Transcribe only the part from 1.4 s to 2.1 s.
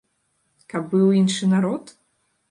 народ?